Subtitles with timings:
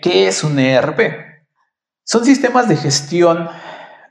[0.00, 1.00] ¿qué es un ERP?
[2.04, 3.48] Son sistemas de gestión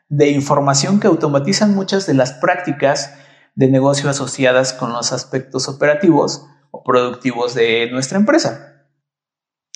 [0.10, 3.16] de información que automatizan muchas de las prácticas
[3.56, 8.86] de negocio asociadas con los aspectos operativos o productivos de nuestra empresa.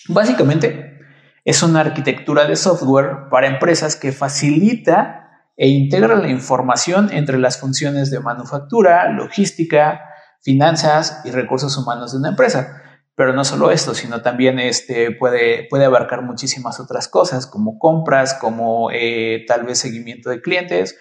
[0.08, 1.00] Básicamente,
[1.46, 5.22] es una arquitectura de software para empresas que facilita
[5.58, 10.02] e integra la información entre las funciones de manufactura, logística,
[10.42, 12.81] finanzas y recursos humanos de una empresa.
[13.16, 18.34] Pero no solo esto, sino también este, puede, puede abarcar muchísimas otras cosas, como compras,
[18.34, 20.98] como eh, tal vez seguimiento de clientes,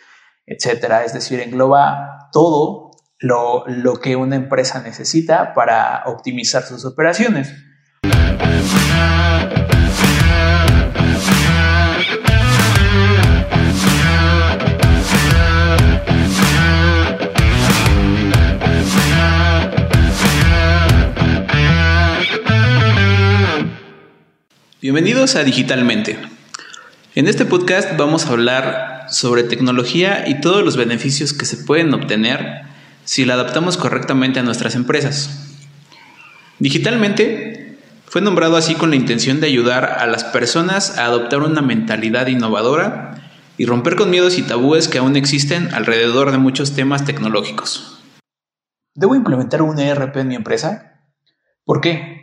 [0.46, 1.04] etcétera.
[1.04, 7.54] Es decir, engloba todo lo, lo que una empresa necesita para optimizar sus operaciones.
[24.82, 26.18] Bienvenidos a Digitalmente.
[27.14, 31.92] En este podcast vamos a hablar sobre tecnología y todos los beneficios que se pueden
[31.92, 32.62] obtener
[33.04, 35.58] si la adaptamos correctamente a nuestras empresas.
[36.60, 41.60] Digitalmente fue nombrado así con la intención de ayudar a las personas a adoptar una
[41.60, 47.04] mentalidad innovadora y romper con miedos y tabúes que aún existen alrededor de muchos temas
[47.04, 48.00] tecnológicos.
[48.94, 51.02] ¿Debo implementar un ERP en mi empresa?
[51.66, 52.19] ¿Por qué?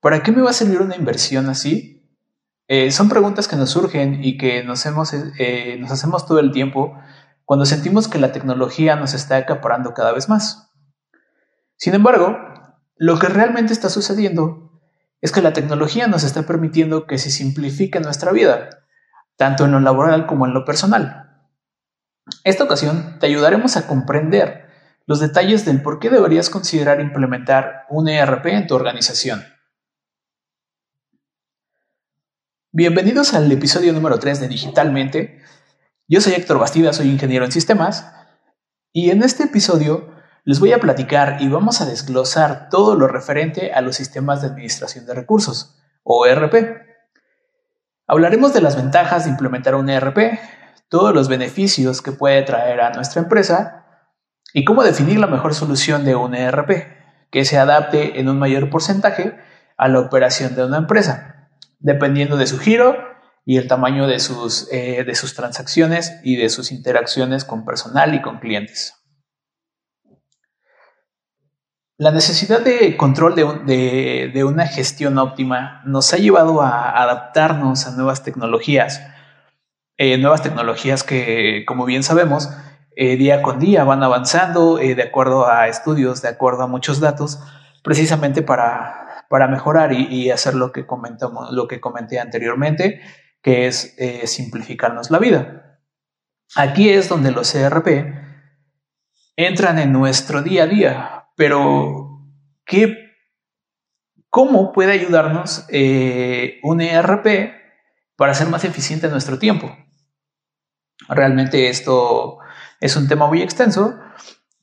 [0.00, 1.98] ¿Para qué me va a servir una inversión así?
[2.68, 4.84] Eh, son preguntas que nos surgen y que nos,
[5.38, 6.96] eh, nos hacemos todo el tiempo
[7.44, 10.70] cuando sentimos que la tecnología nos está acaparando cada vez más.
[11.76, 12.36] Sin embargo,
[12.96, 14.82] lo que realmente está sucediendo
[15.20, 18.68] es que la tecnología nos está permitiendo que se simplifique nuestra vida,
[19.36, 21.40] tanto en lo laboral como en lo personal.
[22.44, 24.68] Esta ocasión te ayudaremos a comprender
[25.06, 29.42] los detalles del por qué deberías considerar implementar un ERP en tu organización.
[32.70, 35.40] Bienvenidos al episodio número 3 de Digitalmente.
[36.06, 38.12] Yo soy Héctor Bastida, soy ingeniero en sistemas
[38.92, 40.10] y en este episodio
[40.44, 44.48] les voy a platicar y vamos a desglosar todo lo referente a los sistemas de
[44.48, 46.82] administración de recursos o ERP.
[48.06, 50.38] Hablaremos de las ventajas de implementar un ERP,
[50.90, 53.86] todos los beneficios que puede traer a nuestra empresa
[54.52, 56.86] y cómo definir la mejor solución de un ERP
[57.30, 59.38] que se adapte en un mayor porcentaje
[59.78, 61.36] a la operación de una empresa
[61.78, 62.96] dependiendo de su giro
[63.44, 68.14] y el tamaño de sus, eh, de sus transacciones y de sus interacciones con personal
[68.14, 68.94] y con clientes.
[71.96, 78.22] La necesidad de control de, una gestión óptima nos ha llevado a adaptarnos a nuevas
[78.22, 79.02] tecnologías,
[79.96, 82.50] eh, nuevas tecnologías que, como bien sabemos,
[82.94, 87.40] eh, día con día van avanzando de acuerdo a estudios, de acuerdo a muchos datos,
[87.82, 93.00] precisamente para para mejorar y, hacer lo que, comentamos, lo que comenté anteriormente,
[93.42, 95.80] que es eh, simplificarnos la vida.
[96.56, 97.86] Aquí es donde los ERP
[99.36, 102.24] entran en nuestro día a día, pero
[102.64, 103.12] ¿qué,
[104.30, 107.52] ¿cómo puede ayudarnos eh, un ERP
[108.16, 109.76] para hacer más eficiente nuestro tiempo?
[111.08, 112.38] Realmente esto
[112.80, 113.98] es un tema muy extenso,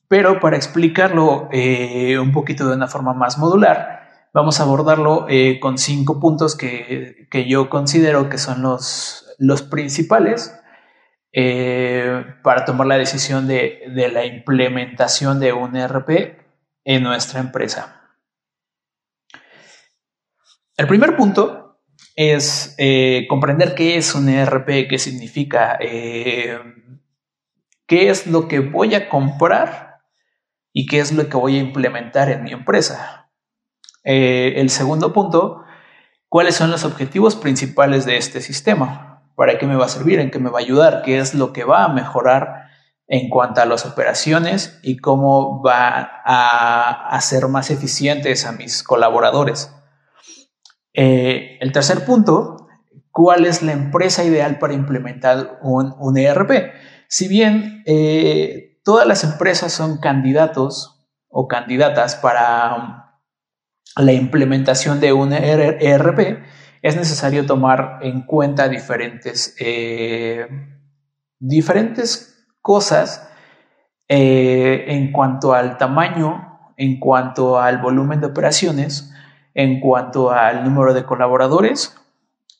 [0.08, 5.58] pero para explicarlo eh, un poquito de una forma más modular, Vamos a abordarlo eh,
[5.60, 10.54] con cinco puntos que, yo considero que son los, los principales
[11.32, 13.80] eh, para tomar la decisión de,
[14.12, 16.38] la implementación de un ERP
[16.84, 18.02] en nuestra empresa.
[20.76, 21.80] El primer punto
[22.14, 26.60] es eh, comprender qué es un ERP, qué significa, qué
[27.88, 30.02] es lo que voy a comprar
[30.74, 33.25] y qué es lo que voy a implementar en mi empresa.
[34.08, 35.64] Eh, el segundo punto,
[36.28, 39.24] ¿cuáles son los objetivos principales de este sistema?
[39.34, 40.20] ¿Para qué me va a servir?
[40.20, 41.02] ¿En qué me va a ayudar?
[41.02, 42.68] ¿Qué es lo que va a mejorar
[43.08, 49.74] en cuanto a las operaciones y cómo va a hacer más eficientes a mis colaboradores?
[50.94, 52.68] Eh, el tercer punto,
[53.10, 56.72] ¿cuál es la empresa ideal para implementar un, ERP?
[57.08, 63.05] Si bien eh, todas las empresas son candidatos o candidatas para
[63.96, 66.44] la implementación de un ERP,
[66.82, 70.46] es necesario tomar en cuenta diferentes, eh,
[71.38, 73.28] diferentes cosas
[74.08, 79.12] eh, en cuanto al tamaño, en cuanto al volumen de operaciones,
[79.54, 81.96] en cuanto al número de colaboradores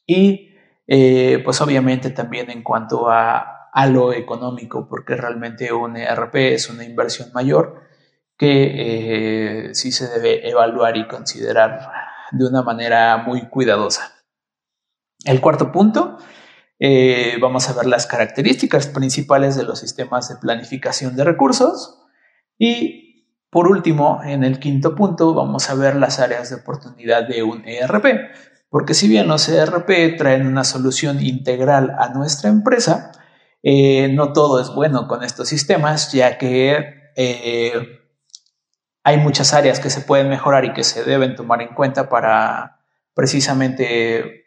[0.07, 0.55] y
[0.89, 6.71] eh, pues obviamente también en cuanto a, a lo económico, porque realmente un ERP es
[6.71, 7.86] una inversión mayor
[8.39, 11.91] que eh, sí se debe evaluar y considerar
[12.33, 14.13] de una manera muy cuidadosa.
[15.25, 16.19] El cuarto punto,
[16.79, 22.03] eh, vamos a ver las características principales de los sistemas de planificación de recursos.
[22.59, 27.43] Y por último, en el quinto punto, vamos a ver las áreas de oportunidad de
[27.43, 28.05] un ERP.
[28.69, 33.13] Porque si bien los ERP traen una solución integral a nuestra empresa,
[33.63, 37.13] eh, no todo es bueno con estos sistemas, ya que
[39.07, 42.81] hay muchas áreas que se pueden mejorar y que se deben tomar en cuenta para
[43.15, 44.47] precisamente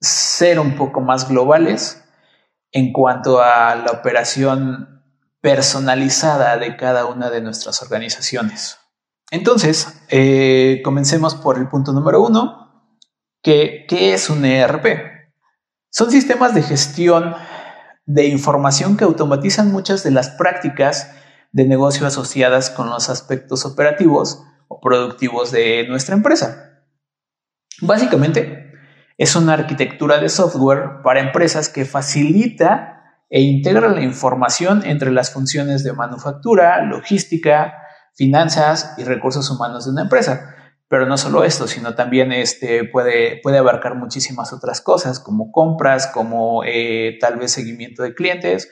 [0.00, 2.02] ser un poco más globales
[2.72, 5.04] en cuanto a la operación
[5.42, 8.78] personalizada de cada una de nuestras organizaciones.
[9.30, 12.96] Entonces, eh, comencemos por el punto número uno,
[13.42, 14.86] ¿qué es un ERP?
[15.90, 17.34] Son sistemas de gestión
[18.06, 21.19] de información que automatizan muchas de las prácticas
[21.52, 26.84] de negocio asociadas con los aspectos operativos o productivos de nuestra empresa.
[27.80, 28.72] Básicamente,
[29.18, 35.32] es una arquitectura de software para empresas que facilita e integra la información entre las
[35.32, 37.74] funciones de manufactura, logística,
[38.14, 40.56] finanzas y recursos humanos de una empresa.
[40.88, 46.08] Pero no solo esto, sino también este, puede, puede abarcar muchísimas otras cosas, como compras,
[46.08, 48.70] como eh, tal vez seguimiento de clientes,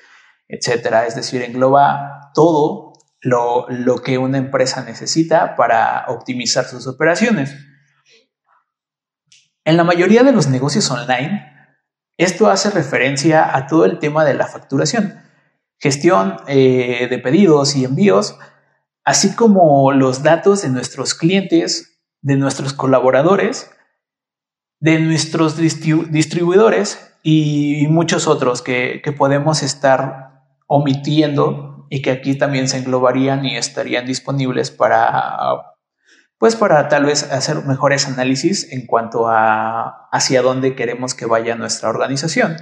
[0.48, 1.06] etcétera.
[1.06, 7.54] Es decir, engloba todo lo, lo que una empresa necesita para optimizar sus operaciones.
[9.64, 11.44] En la mayoría de los negocios online,
[12.16, 15.20] esto hace referencia a todo el tema de la facturación,
[15.78, 18.38] gestión eh, de pedidos y envíos,
[19.04, 23.70] así como los datos de nuestros clientes, de nuestros colaboradores,
[24.80, 30.27] de nuestros distribuidores y muchos otros que podemos estar
[30.68, 35.74] omitiendo y que aquí también se englobarían y estarían disponibles para
[36.38, 41.56] pues para tal vez hacer mejores análisis en cuanto a hacia dónde queremos que vaya
[41.56, 42.56] nuestra organización.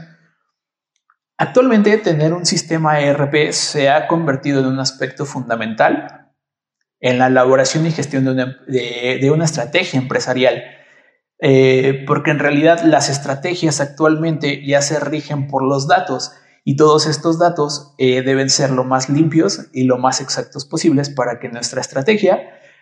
[1.36, 6.32] Actualmente tener un sistema ERP se ha convertido en un aspecto fundamental
[7.00, 10.64] en la elaboración y gestión de una, de, una estrategia empresarial,
[11.40, 16.32] eh, porque en realidad las estrategias actualmente ya se rigen por los datos
[16.68, 21.08] y todos estos datos eh, deben ser lo más limpios y lo más exactos posibles
[21.08, 22.40] para que nuestra estrategia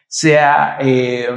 [0.08, 1.28] sea eh,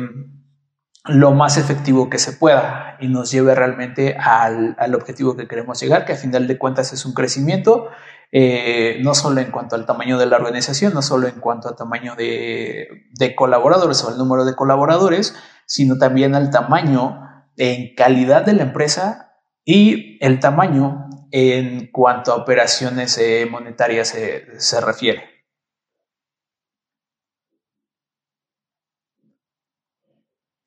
[1.07, 6.05] lo más efectivo que se pueda y nos lleve realmente al, objetivo que queremos llegar,
[6.05, 7.89] que a final de cuentas es un crecimiento,
[8.31, 11.75] eh, no solo en cuanto al tamaño de la organización, no solo en cuanto al
[11.75, 15.35] tamaño de, de colaboradores o el número de colaboradores,
[15.65, 19.33] sino también al tamaño en calidad de la empresa
[19.65, 25.23] y el tamaño en cuanto a operaciones eh, monetarias se, refiere.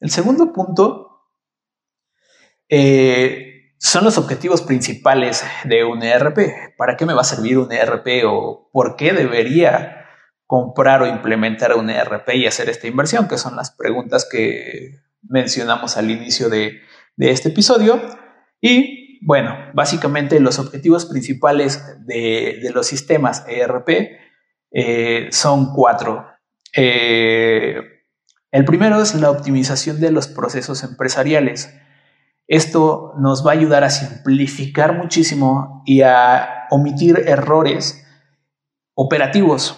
[0.01, 1.29] El segundo punto
[2.69, 6.77] eh, son los objetivos principales de un ERP.
[6.77, 10.07] ¿Para qué me va a servir un ERP o por qué debería
[10.47, 13.29] comprar o implementar un ERP y hacer esta inversión?
[13.29, 16.81] Que son las preguntas que mencionamos al inicio de,
[17.17, 18.01] de este episodio.
[18.61, 23.89] Y bueno, básicamente los objetivos principales de, los sistemas ERP
[24.73, 26.27] eh, son cuatro.
[26.75, 27.83] Eh,
[28.51, 31.73] el primero es la optimización de los procesos empresariales.
[32.49, 38.05] Esto nos va a ayudar a simplificar muchísimo y a omitir errores
[38.95, 39.77] operativos,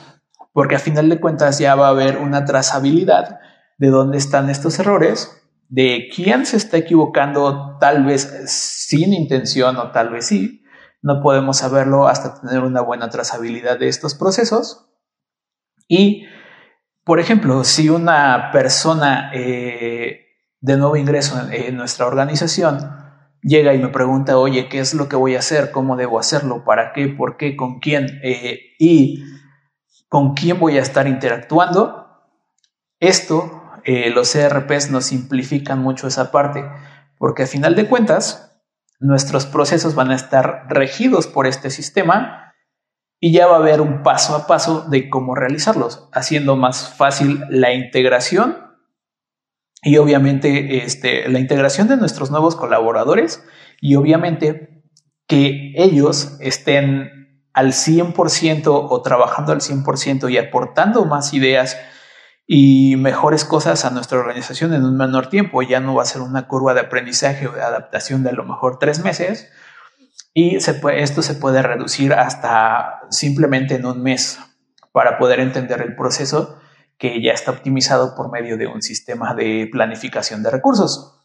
[0.53, 3.41] porque a final de cuentas ya va a haber una trazabilidad
[3.77, 5.42] de dónde están estos errores
[5.73, 10.63] de quién se está equivocando, tal vez sin intención o tal vez sí.
[11.01, 14.91] No podemos saberlo hasta tener una buena trazabilidad de estos procesos.
[15.89, 16.27] Y,
[17.05, 20.27] por ejemplo, si una persona eh,
[20.61, 22.79] de nuevo ingreso en, nuestra organización
[23.41, 25.71] llega y me pregunta, oye, ¿qué es lo que voy a hacer?
[25.71, 26.65] ¿Cómo debo hacerlo?
[26.67, 27.09] ¿Para qué?
[27.09, 27.57] ¿Por qué?
[27.57, 28.21] ¿Con quién?
[28.23, 29.25] Eh, y
[30.11, 32.09] con quién voy a estar interactuando.
[33.01, 36.65] Esto eh, los ERPs nos simplifican mucho esa parte,
[37.19, 38.61] porque a final de cuentas,
[39.01, 42.55] nuestros procesos van a estar regidos por este sistema
[43.21, 47.45] y ya va a haber un paso a paso de cómo realizarlos, haciendo más fácil
[47.51, 48.57] la integración
[49.83, 53.45] y obviamente este, la integración de nuestros nuevos colaboradores
[53.81, 54.85] y obviamente
[55.27, 57.23] que ellos estén
[57.53, 61.77] al 100% o trabajando al 100% y aportando más ideas
[62.47, 65.63] y mejores cosas a nuestra organización en un menor tiempo.
[65.63, 68.45] Ya no va a ser una curva de aprendizaje o de adaptación de a lo
[68.45, 69.51] mejor tres meses
[70.35, 74.39] y se esto se puede reducir hasta simplemente en un mes
[74.93, 76.59] para poder entender el proceso
[76.99, 81.19] que ya está optimizado por medio de un sistema de planificación de recursos.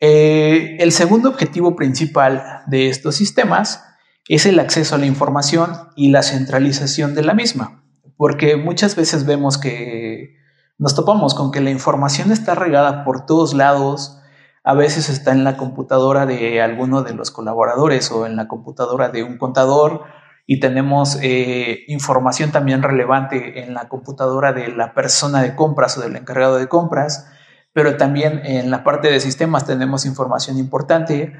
[0.00, 3.84] Eh, el segundo objetivo principal de estos sistemas
[4.28, 7.81] es el acceso a la información y la centralización de la misma,
[8.22, 10.36] porque muchas veces vemos que
[10.78, 14.22] nos topamos con que la información está regada por todos lados,
[14.62, 19.08] a veces está en la computadora de alguno de los colaboradores o en la computadora
[19.08, 20.02] de un contador
[20.46, 26.02] y tenemos eh, información también relevante en la computadora de la persona de compras o
[26.02, 27.28] del encargado de compras,
[27.72, 31.32] pero también en la parte de sistemas tenemos información importante,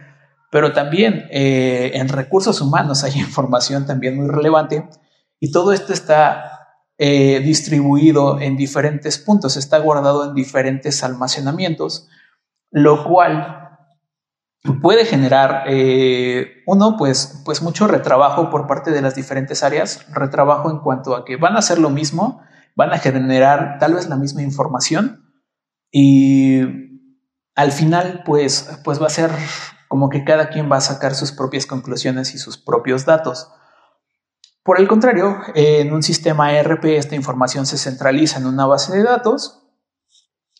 [0.50, 4.88] pero también eh, en recursos humanos hay información también muy relevante
[5.38, 6.51] y todo esto está
[7.04, 12.08] eh, distribuido en diferentes puntos, está guardado en diferentes almacenamientos,
[12.70, 13.76] lo cual
[14.80, 20.70] puede generar, eh, uno, pues, pues mucho retrabajo por parte de las diferentes áreas, retrabajo
[20.70, 22.40] en cuanto a que van a hacer lo mismo,
[22.76, 25.28] van a generar tal vez la misma información
[25.90, 26.60] y
[27.56, 29.32] al final, pues, pues va a ser
[29.88, 33.48] como que cada quien va a sacar sus propias conclusiones y sus propios datos.
[34.62, 39.02] Por el contrario, en un sistema ERP esta información se centraliza en una base de
[39.02, 39.62] datos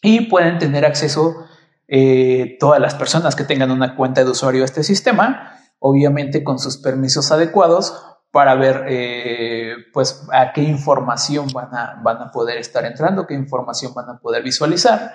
[0.03, 1.47] y pueden tener acceso
[1.87, 6.59] eh, todas las personas que tengan una cuenta de usuario a este sistema, obviamente con
[6.59, 7.95] sus permisos adecuados
[8.33, 13.35] para ver eh, pues a qué información van a, van a poder estar entrando, qué
[13.35, 15.13] información van a poder visualizar,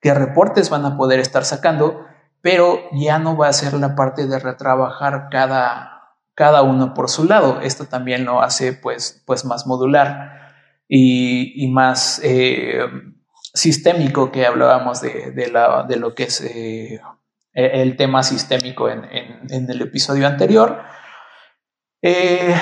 [0.00, 2.06] qué reportes van a poder estar sacando,
[2.40, 5.99] pero ya no va a ser la parte de retrabajar cada,
[6.40, 7.60] cada uno por su lado.
[7.60, 10.54] Esto también lo hace pues, pues más modular
[10.88, 12.80] y, más eh,
[13.52, 16.98] sistémico que hablábamos de, de, lo que es eh,
[17.52, 19.04] e, el tema sistémico en,
[19.50, 20.78] el episodio anterior.
[22.00, 22.54] Eh,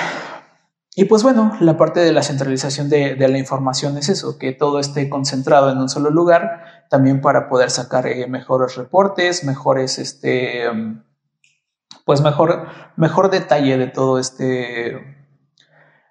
[0.93, 4.81] y pues bueno, la parte de la centralización de, la información es eso, que todo
[4.81, 10.65] esté concentrado en un solo lugar, también para poder sacar mejores reportes, mejores este,
[12.09, 15.29] pues mejor, mejor detalle de todo este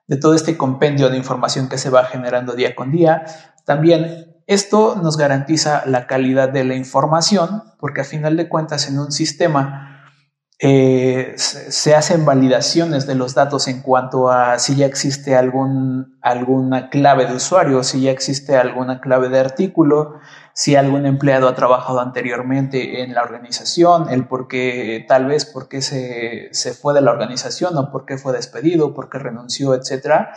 [0.06, 3.24] de todo este compendio de información que se va generando día con día.
[3.66, 9.00] También esto nos garantiza la calidad de la información, porque a final de cuentas en
[9.00, 10.12] un sistema
[10.60, 16.90] eh, se hacen validaciones de los datos en cuanto a si ya existe algún, alguna
[16.90, 20.20] clave de usuario, si ya existe alguna clave de artículo,
[20.58, 25.68] si algún empleado ha trabajado anteriormente en la organización, el por qué, tal vez por
[25.68, 29.72] qué se, se fue de la organización o por qué fue despedido, por qué renunció,
[29.72, 30.30] etc.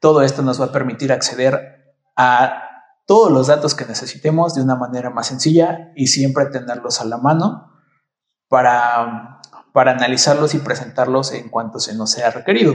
[0.00, 2.62] Todo esto nos va a permitir acceder a
[3.04, 7.18] todos los datos que necesitemos de una manera más sencilla y siempre tenerlos a la
[7.18, 7.74] mano
[8.48, 9.42] para,
[9.74, 12.72] para analizarlos y presentarlos en cuanto se nos sea requerido.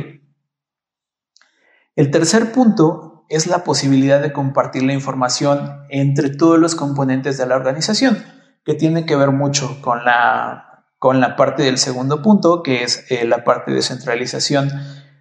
[1.95, 7.45] El tercer punto es la posibilidad de compartir la información entre todos los componentes de
[7.45, 8.23] la organización,
[8.65, 13.05] que tiene que ver mucho con la, con la parte del segundo punto, que es
[13.09, 14.69] eh, la parte de centralización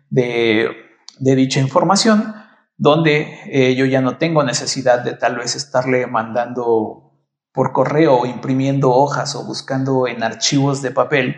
[0.09, 0.71] de,
[1.19, 2.35] dicha información,
[2.79, 7.13] donde eh, yo ya no tengo necesidad de tal vez estarle mandando
[7.53, 11.37] por correo o imprimiendo hojas o buscando en archivos de papel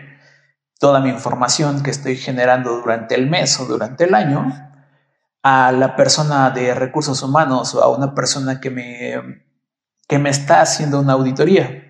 [0.79, 4.70] toda mi información que estoy generando durante el mes o durante el año
[5.43, 9.43] a la persona de recursos humanos o a una persona que me,
[10.07, 11.87] que me está haciendo una auditoría.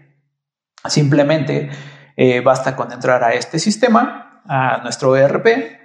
[0.86, 1.70] Simplemente
[2.16, 5.80] eh, basta con entrar a este sistema, a nuestro ERP,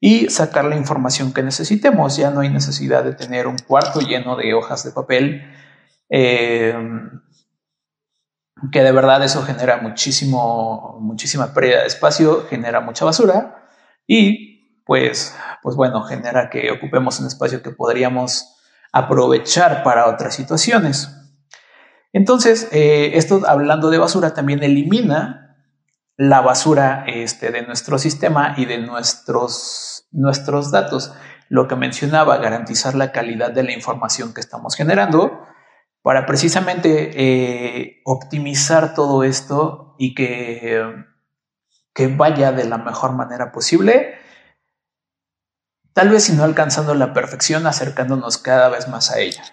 [0.00, 2.16] y sacar la información que necesitemos.
[2.16, 5.50] Ya no hay necesidad de tener un cuarto lleno de hojas de papel
[6.08, 6.74] eh,
[8.70, 13.68] que de verdad eso genera muchísimo, muchísima pérdida de espacio, genera mucha basura
[14.06, 15.34] y pues,
[15.64, 18.54] pues bueno, genera que ocupemos un espacio que podríamos
[18.92, 21.08] aprovechar para otras situaciones.
[22.12, 25.56] Entonces, eh, esto hablando de basura también elimina
[26.18, 31.14] la basura este, de nuestro sistema y de nuestros, nuestros datos.
[31.48, 35.46] Lo que mencionaba, garantizar la calidad de la información que estamos generando
[36.02, 40.84] para precisamente eh, optimizar todo esto y que,
[41.94, 44.22] que vaya de la mejor manera posible.
[45.94, 49.44] Tal vez si no alcanzando la perfección, acercándonos cada vez más a ella.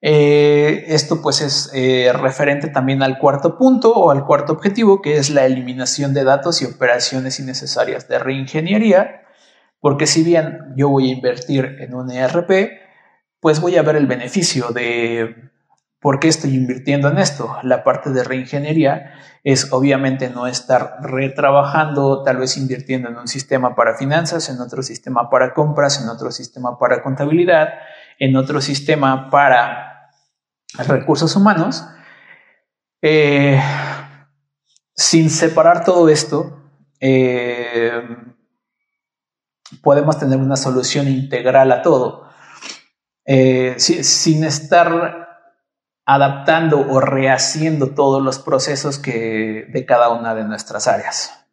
[0.00, 5.18] Eh, esto pues es eh, referente también al cuarto punto o al cuarto objetivo, que
[5.18, 9.22] es la eliminación de datos y operaciones innecesarias de reingeniería,
[9.80, 12.80] porque si bien yo voy a invertir en un ERP,
[13.38, 15.51] pues voy a ver el beneficio de
[16.02, 17.56] por qué estoy invirtiendo en esto.
[17.62, 23.76] La parte de reingeniería es obviamente no estar retrabajando, tal vez invirtiendo en un sistema
[23.76, 27.68] para finanzas, en otro sistema para compras, en otro sistema para contabilidad,
[28.18, 30.10] en otro sistema para
[30.88, 31.86] recursos humanos.
[33.00, 33.62] Eh,
[34.96, 36.64] sin separar todo esto,
[36.98, 38.02] eh,
[39.80, 42.28] podemos tener una solución integral a todo,
[43.24, 45.21] eh, sin estar
[46.14, 51.46] adaptando o rehaciendo todos los procesos que, de cada una de nuestras áreas.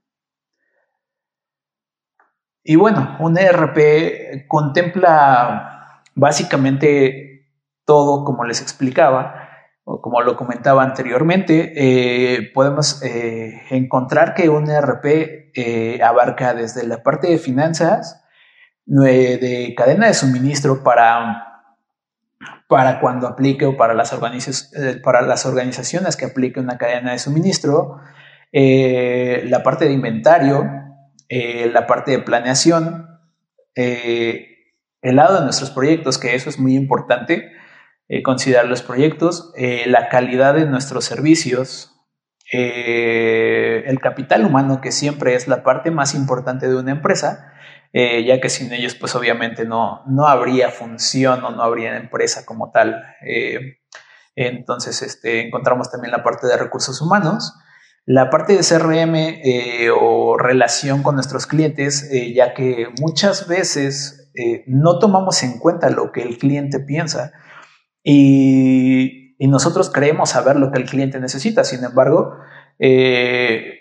[2.63, 7.47] Y bueno, un ERP contempla básicamente
[7.85, 9.47] todo, como les explicaba,
[9.85, 16.85] o como lo comentaba anteriormente, eh, podemos eh, encontrar que un ERP eh, abarca desde
[16.85, 18.23] la parte de finanzas,
[18.85, 21.48] de cadena de suministro para,
[22.69, 24.17] para cuando aplique o para las,
[25.03, 27.99] para las organizaciones que aplique una cadena de suministro,
[28.53, 30.69] la parte de inventario,
[31.27, 33.19] la parte de planeación,
[33.75, 37.51] el lado de nuestros proyectos, que eso es muy importante,
[38.11, 41.95] eh, considerar los proyectos, eh, la calidad de nuestros servicios,
[42.51, 47.53] eh, el capital humano, que siempre es la parte más importante de una empresa,
[47.93, 52.71] ya que sin ellos, pues obviamente no, no habría función o no habría empresa como
[52.71, 53.03] tal.
[54.35, 57.53] entonces, este, encontramos también la parte de recursos humanos,
[58.05, 64.31] la parte de CRM o relación con nuestros clientes, ya que muchas veces
[64.67, 67.33] no tomamos en cuenta lo que el cliente piensa
[68.03, 71.63] y, nosotros creemos saber lo que el cliente necesita.
[71.63, 72.35] Sin embargo,
[72.77, 73.79] eh,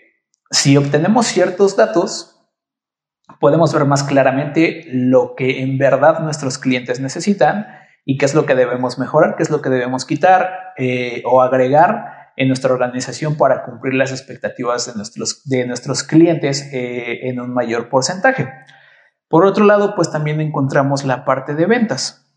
[0.50, 2.37] si obtenemos ciertos datos,
[3.40, 7.66] podemos ver más claramente lo que en verdad nuestros clientes necesitan
[8.04, 11.42] y qué es lo que debemos mejorar, qué es lo que debemos quitar eh, o
[11.42, 17.40] agregar en nuestra organización para cumplir las expectativas de nuestros, de nuestros clientes eh, en
[17.40, 18.48] un mayor porcentaje.
[19.28, 22.27] Por otro lado, pues también encontramos la parte de ventas.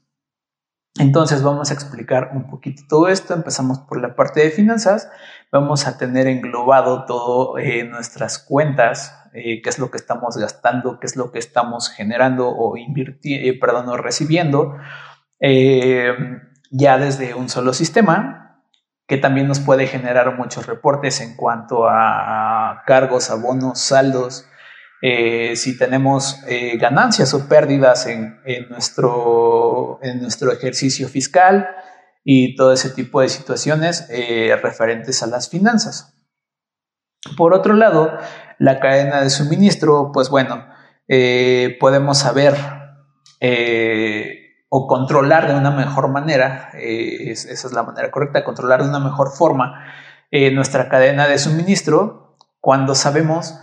[0.99, 3.33] Entonces vamos a explicar un poquito todo esto.
[3.33, 5.09] Empezamos por la parte de finanzas.
[5.51, 10.99] Vamos a tener englobado todo eh, nuestras cuentas, eh, qué es lo que estamos gastando,
[10.99, 14.77] qué es lo que estamos generando o invirtiendo, eh, perdón, o recibiendo,
[16.69, 18.63] ya desde un solo sistema,
[19.07, 24.45] que también nos puede generar muchos reportes en cuanto a cargos, abonos, saldos,
[25.03, 31.67] eh, si tenemos eh, ganancias o pérdidas en, nuestro, en nuestro ejercicio fiscal
[32.23, 36.13] y todo ese tipo de situaciones eh, referentes a las finanzas.
[37.35, 38.15] Por otro lado,
[38.59, 40.67] la cadena de suministro, pues bueno,
[41.79, 42.55] podemos saber
[44.69, 49.31] o controlar de una mejor manera, esa es la manera correcta, controlar de una mejor
[49.31, 49.85] forma
[50.31, 53.59] nuestra cadena de suministro cuando sabemos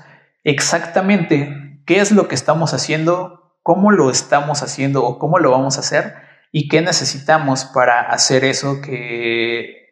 [0.49, 5.77] exactamente qué es lo que estamos haciendo, cómo lo estamos haciendo o cómo lo vamos
[5.77, 6.15] a hacer
[6.53, 9.91] y qué necesitamos para hacer eso que,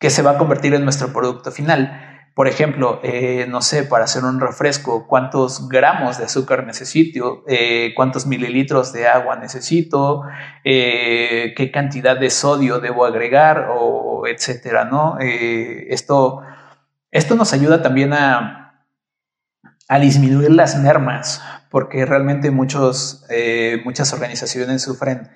[0.00, 2.02] que se va a convertir en nuestro producto final.
[2.34, 7.92] Por ejemplo, eh, no sé, para hacer un refresco, cuántos gramos de azúcar necesito, eh,
[7.94, 10.22] cuántos mililitros de agua necesito,
[10.64, 15.18] eh, qué cantidad de sodio debo agregar, o etcétera, ¿no?
[15.20, 16.42] esto,
[17.12, 18.65] esto nos ayuda también a,
[19.88, 25.30] a disminuir las mermas, porque realmente muchos, eh, muchas organizaciones sufren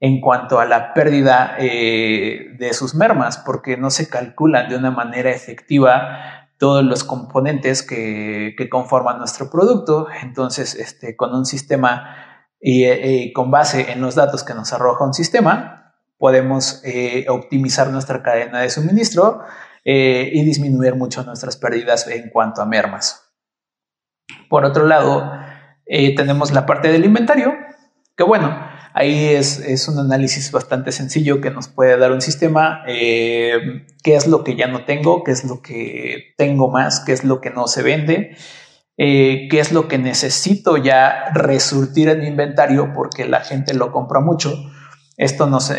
[0.00, 4.90] en cuanto a la pérdida eh, de sus mermas, porque no se calculan de una
[4.90, 10.08] manera efectiva todos los componentes que, conforman nuestro producto.
[10.22, 15.04] Entonces, este, con un sistema y eh, con base en los datos que nos arroja
[15.04, 16.82] un sistema, podemos
[17.28, 19.40] optimizar nuestra cadena de suministro
[19.84, 23.21] y disminuir mucho nuestras pérdidas en cuanto a mermas.
[24.48, 25.32] Por otro lado,
[25.86, 27.54] eh, tenemos la parte del inventario,
[28.16, 28.56] que bueno,
[28.94, 34.26] ahí es, un análisis bastante sencillo que nos puede dar un sistema, eh, qué es
[34.26, 37.50] lo que ya no tengo, qué es lo que tengo más, qué es lo que
[37.50, 38.36] no se vende,
[38.96, 43.92] eh, qué es lo que necesito ya resurtir en mi inventario porque la gente lo
[43.92, 44.54] compra mucho.
[45.16, 45.72] Esto nos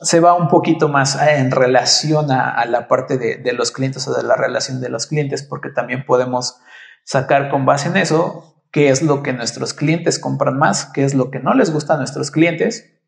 [0.00, 4.14] se va un poquito más en relación a, la parte de, de, los clientes o
[4.14, 6.60] de la relación de los clientes, porque también podemos
[7.08, 11.14] sacar con base en eso qué es lo que nuestros clientes compran más, qué es
[11.14, 13.00] lo que no les gusta a nuestros clientes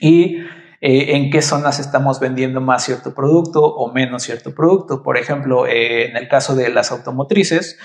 [0.00, 0.36] y
[0.80, 5.02] eh, en qué zonas estamos vendiendo más cierto producto o menos cierto producto.
[5.02, 7.80] Por ejemplo, eh, en el caso de las automotrices,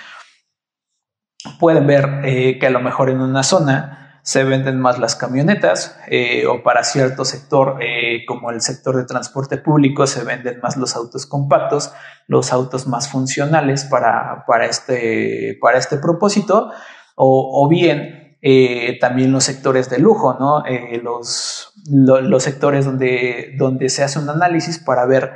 [1.59, 5.99] pueden ver eh, que a lo mejor en una zona se venden más las camionetas
[6.07, 10.77] eh, o para cierto sector eh, como el sector de transporte público se venden más
[10.77, 11.93] los autos compactos,
[12.25, 16.71] los autos más funcionales para, para, este, para este propósito
[17.15, 20.63] o, bien eh, también los sectores de lujo, ¿no?
[21.03, 25.33] los, los sectores donde, donde se hace un análisis para ver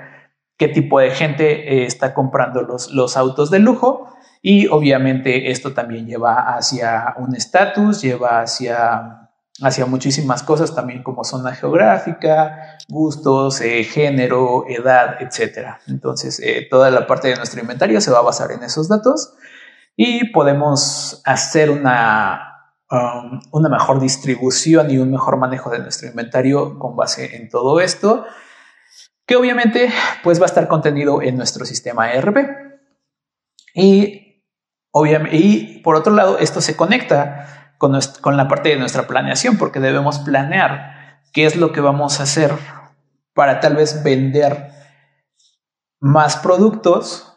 [0.58, 4.08] qué tipo de gente está comprando los, los autos de lujo
[4.42, 9.30] y obviamente esto también lleva hacia un estatus, lleva hacia,
[9.62, 15.80] hacia muchísimas cosas también como zona geográfica, gustos, eh, género, edad, etc.
[15.88, 19.34] Entonces, eh, toda la parte de nuestro inventario se va a basar en esos datos
[19.98, 26.80] y podemos hacer una, um, una mejor distribución y un mejor manejo de nuestro inventario
[26.80, 28.26] con base en todo esto,
[29.26, 29.92] que obviamente
[30.24, 32.38] pues va a estar contenido en nuestro sistema ERP.
[33.76, 34.29] Y
[34.92, 37.94] Obviamente, y por otro lado, esto se conecta con,
[38.38, 42.54] la parte de nuestra planeación, porque debemos planear qué es lo que vamos a hacer
[43.34, 44.72] para tal vez vender
[46.00, 47.34] más productos,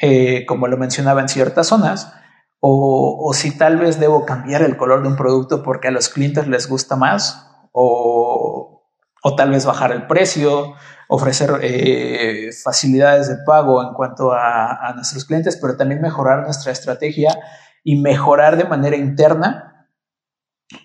[0.00, 2.12] eh, como lo mencionaba en ciertas zonas,
[2.60, 6.08] o, o, si tal vez debo cambiar el color de un producto porque a los
[6.08, 8.77] clientes les gusta más, o,
[9.28, 10.74] o tal vez bajar el precio,
[11.06, 17.38] ofrecer eh, facilidades de pago en cuanto a, nuestros clientes, pero también mejorar nuestra estrategia
[17.84, 19.86] y mejorar de manera interna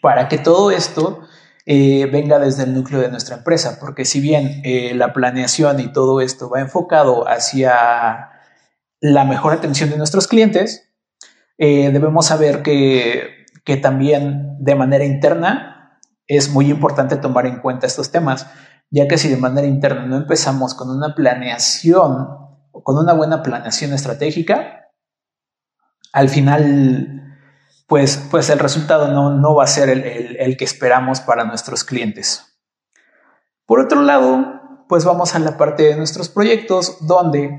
[0.01, 1.21] para que todo esto
[1.65, 5.93] eh, venga desde el núcleo de nuestra empresa, porque si bien eh, la planeación y
[5.93, 8.29] todo esto va enfocado hacia
[8.99, 10.89] la mejor atención de nuestros clientes,
[11.57, 15.72] debemos saber que, que también de manera interna
[16.37, 18.47] es muy importante tomar en cuenta estos temas
[18.93, 22.27] ya que si de manera interna no empezamos con una planeación
[22.71, 24.91] o con una buena planeación estratégica,
[26.11, 27.39] al final,
[27.87, 32.61] pues, pues el resultado no, va a ser el, que esperamos para nuestros clientes.
[33.65, 37.49] Por otro lado, pues vamos a la parte de nuestros proyectos, donde,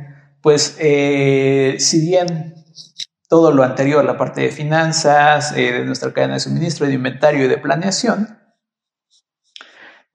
[0.40, 2.54] pues, eh, si bien
[3.28, 7.44] todo lo anterior, la parte de finanzas, eh, de nuestra cadena de suministro, de inventario
[7.44, 8.43] y de planeación,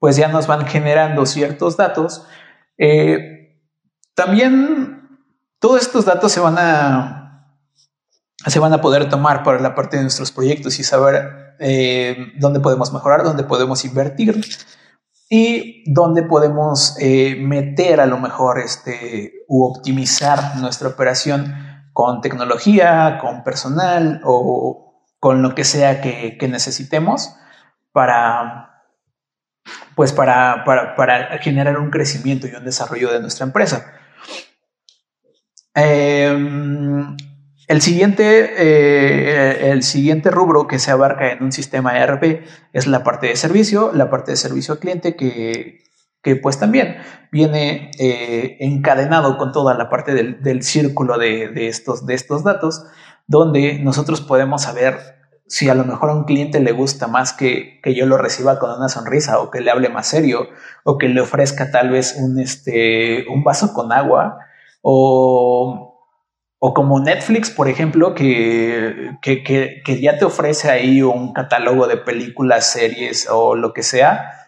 [0.00, 2.26] pues ya nos van generando ciertos datos.
[2.78, 3.60] Eh,
[4.14, 5.20] también
[5.60, 7.54] todos estos datos se van a,
[8.46, 12.60] se van a poder tomar para la parte de nuestros proyectos y saber eh, dónde
[12.60, 14.42] podemos mejorar, dónde podemos invertir
[15.28, 21.54] y dónde podemos eh, meter a lo mejor este, u optimizar nuestra operación
[21.92, 27.34] con tecnología, con personal o con lo que sea que necesitemos
[27.92, 28.69] para,
[30.00, 30.64] pues para,
[31.42, 33.92] generar un crecimiento y un desarrollo de nuestra empresa.
[35.74, 37.18] Em,
[37.68, 43.04] el, siguiente, eh, el siguiente rubro que se abarca en un sistema ERP es la
[43.04, 45.82] parte de servicio, la parte de servicio al cliente que,
[46.40, 46.96] pues también
[47.30, 52.86] viene eh, encadenado con toda la parte del, círculo de, estos, de estos datos,
[53.26, 55.19] donde nosotros podemos saber
[55.50, 58.70] si a lo mejor a un cliente le gusta más que, yo lo reciba con
[58.70, 60.48] una sonrisa o que le hable más serio
[60.84, 64.38] o que le ofrezca tal vez un, este, un vaso con agua
[64.80, 66.06] o,
[66.60, 71.96] o como Netflix, por ejemplo, que, que, que, ya te ofrece ahí un catálogo de
[71.96, 74.39] películas, series o lo que sea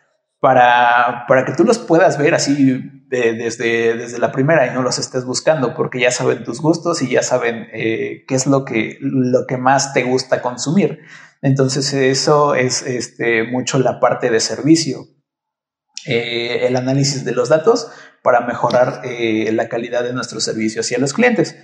[0.43, 4.99] para, para que tú los puedas ver así desde, desde la primera y no los
[4.99, 8.99] estés buscando porque ya saben tus gustos y ya saben eh, qué es lo que,
[9.01, 10.99] lo que más te gusta consumir.
[11.43, 15.07] Entonces eso es este, mucho la parte de servicio,
[16.07, 17.93] eh, el análisis de los datos
[18.25, 21.55] para mejorar eh, la calidad de nuestro servicio hacia los clientes.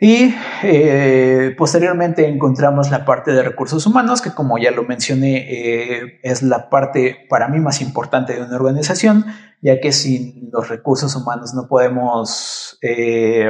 [0.00, 0.32] Y
[0.62, 6.42] eh, posteriormente encontramos la parte de recursos humanos, que como ya lo mencioné, eh, es
[6.42, 9.26] la parte para mí más importante de una organización,
[9.60, 13.48] ya que sin los recursos humanos no podemos, eh,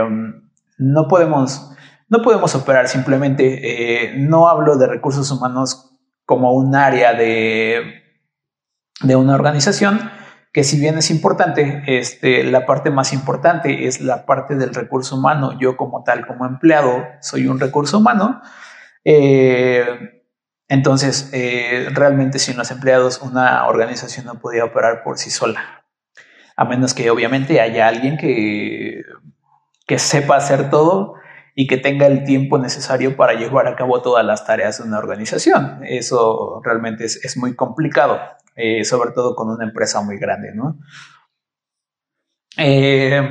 [0.78, 1.70] no podemos,
[2.08, 4.14] no podemos operar simplemente.
[4.16, 8.04] no hablo de recursos humanos como un área de,
[9.02, 10.00] de una organización,
[10.58, 15.14] que si bien es importante, este, la parte más importante es la parte del recurso
[15.14, 15.56] humano.
[15.60, 18.42] Yo como tal, como empleado, soy un recurso humano.
[19.04, 20.24] Eh,
[20.66, 25.84] entonces, eh, realmente sin los empleados una organización no podía operar por sí sola.
[26.56, 29.02] A menos que obviamente haya alguien que,
[29.86, 31.14] que sepa hacer todo
[31.60, 34.98] y que tenga el tiempo necesario para llevar a cabo todas las tareas de una
[34.98, 35.80] organización.
[35.82, 38.20] Eso realmente es, es muy complicado.
[38.60, 40.80] Eh, sobre todo con una empresa muy grande, ¿no?
[42.56, 43.22] Eh,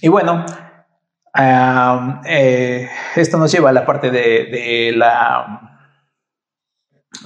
[0.00, 0.46] y bueno,
[2.26, 5.78] eh, esto nos lleva a la parte de, la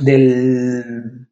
[0.00, 1.28] del,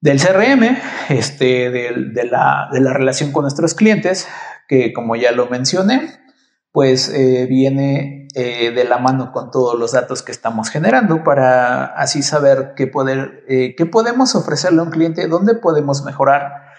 [0.00, 0.76] del CRM,
[1.08, 4.28] este, de, la, de, la, relación con nuestros clientes,
[4.68, 6.19] que como ya lo mencioné,
[6.72, 7.12] pues
[7.48, 12.74] viene eh, de la mano con todos los datos que estamos generando para así saber
[12.76, 16.70] qué, poder, eh, qué podemos ofrecerle a un cliente, dónde podemos mejorar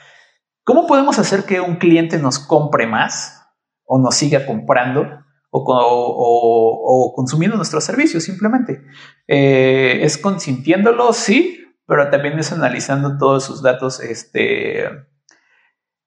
[0.63, 3.47] ¿Cómo podemos hacer que un cliente nos compre más
[3.83, 5.07] o nos siga comprando
[5.49, 8.81] o, consumiendo nuestros servicios simplemente?
[9.27, 11.13] Eh, ¿Es consintiéndolo?
[11.13, 14.85] Sí, pero también es analizando todos sus datos este,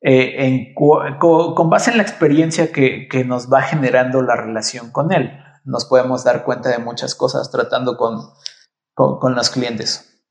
[0.06, 5.32] eh, con, base en la experiencia que, nos va generando la relación con él.
[5.64, 10.22] Nos podemos dar cuenta de muchas cosas tratando con, los clientes.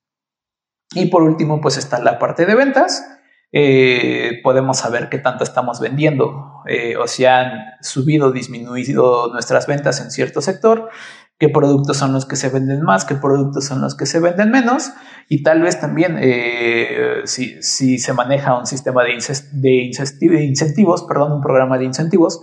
[0.93, 3.03] Y por último, pues está la parte de ventas.
[3.51, 9.67] Eh, podemos saber qué tanto estamos vendiendo eh, o si han subido o disminuido nuestras
[9.67, 10.89] ventas en cierto sector,
[11.39, 14.51] qué productos son los que se venden más, qué productos son los que se venden
[14.51, 14.91] menos.
[15.29, 19.17] Y tal vez también eh, si, se maneja un sistema de,
[19.53, 22.41] de, incentivos, perdón, un programa de incentivos,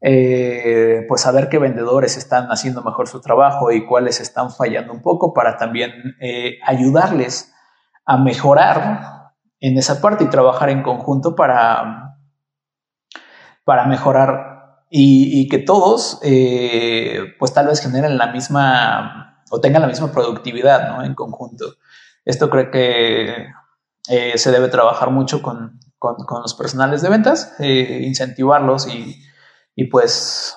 [0.00, 5.34] pues saber qué vendedores están haciendo mejor su trabajo y cuáles están fallando un poco
[5.34, 5.92] para también
[6.64, 7.52] ayudarles
[8.08, 9.18] a mejorar
[9.60, 12.16] en esa parte y trabajar en conjunto para,
[13.64, 14.57] para mejorar
[14.90, 20.88] y, que todos eh, pues tal vez generen la misma o tengan la misma productividad
[20.88, 21.04] ¿no?
[21.04, 21.74] en conjunto.
[22.24, 23.46] Esto creo que
[24.08, 29.20] eh, se debe trabajar mucho con, los personales de ventas, eh, incentivarlos y,
[29.74, 30.56] y, pues,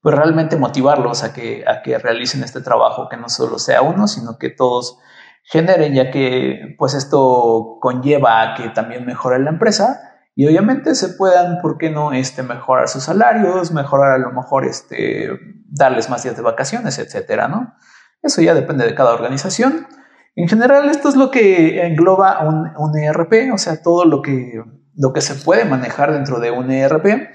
[0.00, 4.06] pues realmente motivarlos a que, a que realicen este trabajo, que no solo sea uno,
[4.06, 4.98] sino que todos
[5.44, 11.10] generen, ya que pues esto conlleva a que también mejore la empresa y obviamente se
[11.10, 15.28] puedan, ¿por qué no?, este, mejorar sus salarios, mejorar a lo mejor, este,
[15.66, 17.74] darles más días de vacaciones, etcétera, ¿no?
[18.22, 19.86] Eso ya depende de cada organización.
[20.34, 24.62] En general, esto es lo que engloba un, un ERP, o sea, todo lo que,
[24.96, 27.32] lo que se puede manejar dentro de un ERP.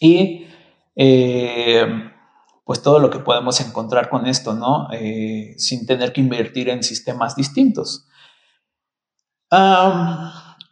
[0.00, 0.48] Y
[0.96, 1.86] eh,
[2.64, 4.88] pues todo lo que podemos encontrar con esto, ¿no?
[4.92, 8.08] Eh, sin tener que invertir en sistemas distintos.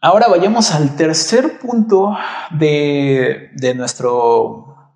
[0.03, 2.15] Ahora vayamos al tercer punto
[2.51, 4.95] de, nuestro,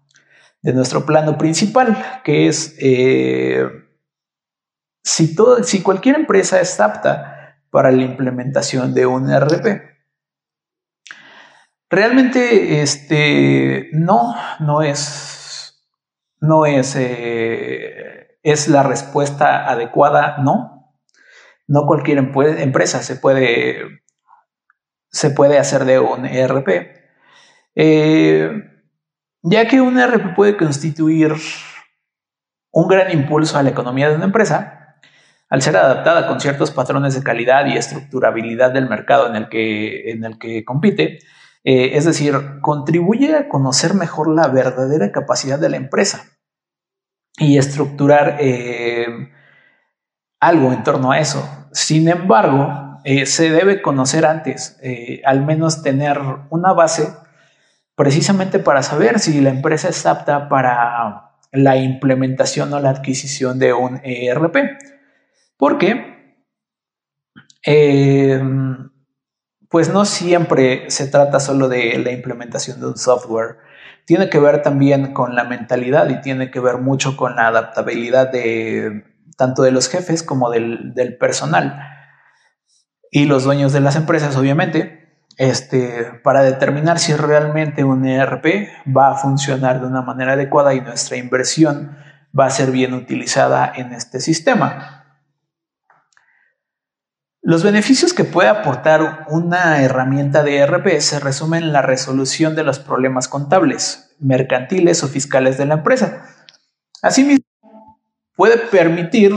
[0.60, 3.66] de nuestro plano principal, que es eh,
[5.02, 9.96] si, todo, si cualquier empresa es apta para la implementación de un ERP.
[11.88, 15.36] Realmente, este, no, no es
[16.40, 20.94] no es, eh, es la respuesta adecuada, no.
[21.68, 24.02] No cualquier empresa se puede,
[25.16, 26.68] se puede hacer de un ERP.
[27.74, 28.50] Eh,
[29.42, 31.32] ya que un ERP puede constituir
[32.70, 34.98] un gran impulso a la economía de una empresa,
[35.48, 40.10] al ser adaptada con ciertos patrones de calidad y estructurabilidad del mercado en el que,
[40.10, 41.20] en el que compite,
[41.64, 46.24] eh, es decir, contribuye a conocer mejor la verdadera capacidad de la empresa
[47.38, 49.06] y estructurar eh,
[50.40, 51.68] algo en torno a eso.
[51.72, 54.80] Sin embargo, eh, se debe conocer antes,
[55.24, 56.18] al menos tener
[56.50, 57.08] una base
[57.94, 63.72] precisamente para saber si la empresa es apta para la implementación o la adquisición de
[63.72, 64.56] un ERP.
[65.56, 66.16] Porque
[69.68, 73.58] pues no siempre se trata solo de la implementación de un software.
[74.04, 78.30] Tiene que ver también con la mentalidad y tiene que ver mucho con la adaptabilidad
[78.30, 79.04] de
[79.36, 81.95] tanto de los jefes como del, personal
[83.10, 89.10] y los dueños de las empresas, obviamente, este, para determinar si realmente un ERP va
[89.10, 91.96] a funcionar de una manera adecuada y nuestra inversión
[92.38, 95.04] va a ser bien utilizada en este sistema.
[97.42, 102.64] Los beneficios que puede aportar una herramienta de ERP se resumen en la resolución de
[102.64, 106.26] los problemas contables, mercantiles o fiscales de la empresa.
[107.02, 107.44] Asimismo,
[108.34, 109.32] puede permitir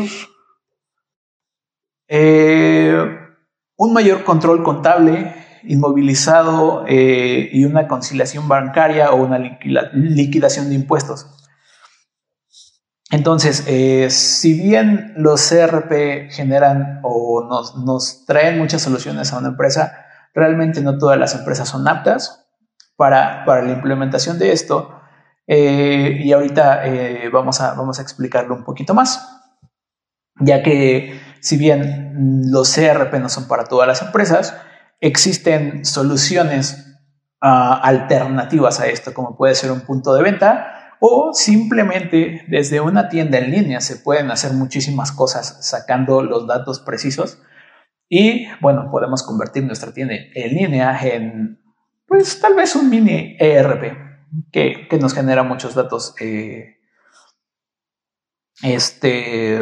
[2.08, 3.18] eh,
[3.80, 11.28] un mayor control contable inmovilizado eh, y una conciliación bancaria o una liquidación de impuestos.
[13.10, 20.06] Entonces, eh, si bien los CRP generan o nos, traen muchas soluciones a una empresa,
[20.34, 22.46] realmente no todas las empresas son aptas
[22.98, 24.94] para, la implementación de esto.
[25.48, 26.84] Eh, y ahorita
[27.32, 29.26] vamos, a, vamos a explicarlo un poquito más,
[30.42, 34.56] ya que si bien los CRP no son para todas las empresas,
[34.99, 36.97] existen soluciones
[37.41, 43.08] ah, alternativas a esto, como puede ser un punto de venta o simplemente desde una
[43.08, 47.41] tienda en línea se pueden hacer muchísimas cosas sacando los datos precisos.
[48.10, 51.60] Y bueno, podemos convertir nuestra tienda en línea en
[52.06, 54.10] pues tal vez un mini ERP
[54.52, 56.78] que, nos genera muchos datos eh,
[58.63, 59.62] este,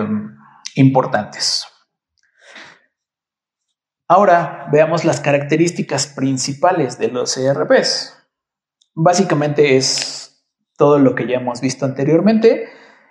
[0.78, 1.66] importantes.
[4.08, 8.14] Ahora veamos las características principales de los ERPs.
[8.96, 10.46] Básicamente es
[10.78, 12.70] todo lo que ya hemos visto anteriormente.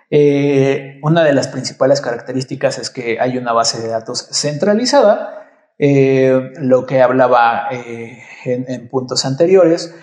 [0.09, 6.51] Eh, una de las principales características es que hay una base de datos centralizada, eh,
[6.59, 9.93] lo que hablaba eh, en, puntos anteriores,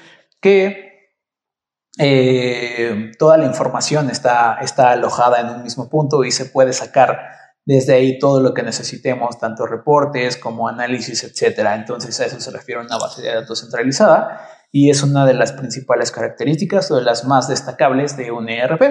[0.40, 0.94] que
[3.18, 7.94] toda la información está, está alojada en un mismo punto y se puede sacar desde
[7.94, 11.74] ahí todo lo que necesitemos, tanto reportes como análisis, etcétera.
[11.74, 15.52] Entonces a eso se refiere una base de datos centralizada y es una de las
[15.52, 18.82] principales características o de las más destacables de un ERP.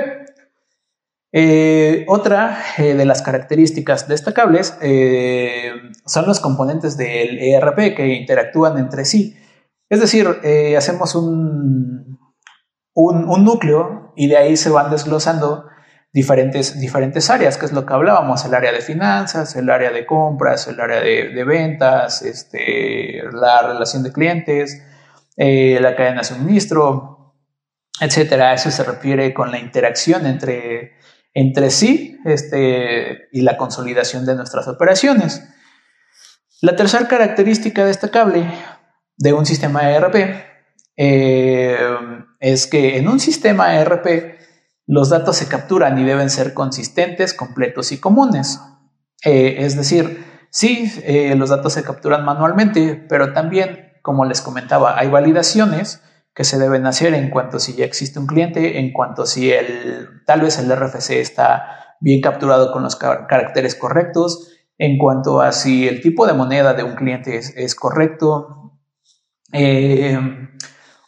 [1.36, 5.72] Eh, otra eh, de las características destacables eh,
[6.06, 9.36] son los componentes del ERP que interactúan entre sí.
[9.90, 10.28] Es decir,
[10.76, 12.18] hacemos un,
[12.96, 15.66] un núcleo y de ahí se van desglosando
[16.14, 20.06] diferentes, diferentes áreas, que es lo que hablábamos, el área de finanzas, el área de
[20.06, 24.82] compras, el área de, ventas, este, la relación de clientes,
[25.36, 27.34] eh, la cadena de suministro,
[28.00, 28.54] etcétera.
[28.54, 30.94] Eso se refiere con la interacción entre,
[31.34, 35.44] entre sí este, y la consolidación de nuestras operaciones.
[36.62, 38.46] La tercera característica destacable
[39.18, 40.16] de un sistema ERP
[40.96, 41.78] eh,
[42.40, 44.43] es que en un sistema ERP
[44.86, 48.60] los datos se capturan y deben ser consistentes, completos y comunes.
[49.24, 54.98] Eh, es decir, sí, eh, los datos se capturan manualmente, pero también, como les comentaba,
[54.98, 56.02] hay validaciones
[56.34, 60.24] que se deben hacer en cuanto si ya existe un cliente, en cuanto si el,
[60.26, 65.88] tal vez el RFC está bien capturado con los caracteres correctos, en cuanto a si
[65.88, 68.80] el tipo de moneda de un cliente es, correcto.
[69.54, 70.20] Eh,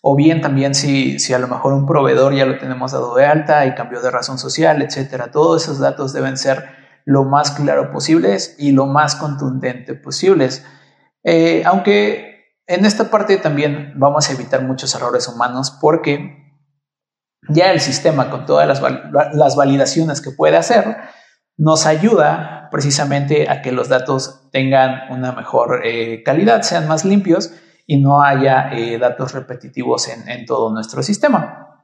[0.07, 3.25] o bien también si, si a lo mejor un proveedor ya lo tenemos dado de
[3.25, 5.31] alta y cambió de razón social, etcétera.
[5.31, 6.63] Todos esos datos deben ser
[7.05, 10.63] lo más claro posibles y lo más contundente posibles.
[11.23, 16.53] Eh, aunque en esta parte también vamos a evitar muchos errores humanos porque
[17.49, 18.83] ya el sistema con todas las,
[19.33, 20.97] las validaciones que puede hacer
[21.57, 27.53] nos ayuda precisamente a que los datos tengan una mejor eh, calidad, sean más limpios
[27.87, 31.83] y no haya eh, datos repetitivos en, todo nuestro sistema.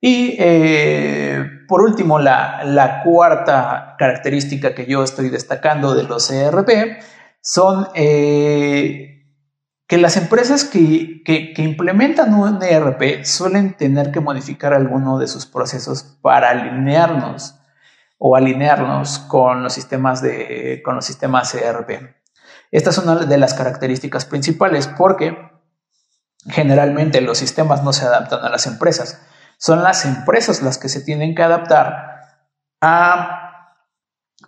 [0.00, 7.00] Y eh, por último, la, cuarta característica que yo estoy destacando de los ERP
[7.40, 9.26] son eh,
[9.86, 15.46] que las empresas que, que, implementan un ERP suelen tener que modificar alguno de sus
[15.46, 17.56] procesos para alinearnos
[18.18, 22.17] o alinearnos con los sistemas de con los sistemas ERP.
[22.70, 25.36] Esta es una de las características principales porque
[26.46, 29.20] generalmente los sistemas no se adaptan a las empresas.
[29.58, 32.18] Son las empresas las que se tienen que adaptar
[32.80, 33.74] a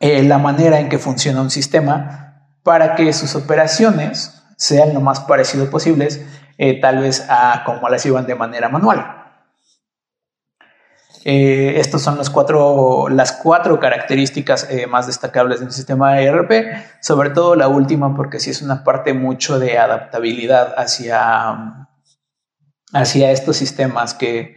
[0.00, 5.20] eh, la manera en que funciona un sistema para que sus operaciones sean lo más
[5.20, 6.20] parecido posibles,
[6.59, 9.19] eh, tal vez a como las llevan de manera manual.
[11.24, 16.50] Eh, estos son los cuatro, las cuatro características eh, más destacables del sistema ERP,
[17.02, 21.88] sobre todo la última porque sí es una parte mucho de adaptabilidad hacia,
[22.94, 24.56] hacia estos sistemas que,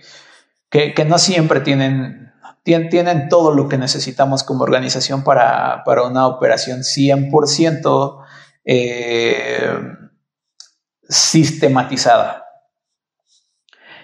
[0.70, 2.32] que, no siempre tienen,
[2.64, 8.24] tienen, todo lo que necesitamos como organización para, para una operación 100%
[8.64, 9.80] eh,
[11.10, 12.43] sistematizada.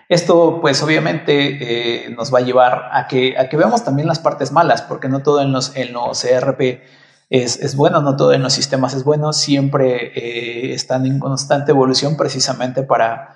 [0.09, 4.17] Esto, pues obviamente, eh, nos va a llevar a que, a que veamos también las
[4.17, 6.81] partes malas, porque no todo en los, en los ERP
[7.29, 12.17] es, bueno, no todo en los sistemas es bueno, siempre eh, están en constante evolución
[12.17, 13.35] precisamente para,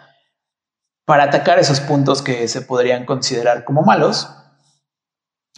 [1.06, 4.30] para atacar esos puntos que se podrían considerar como malos.